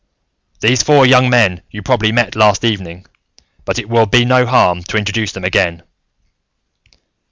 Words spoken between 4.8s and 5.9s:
to introduce them again.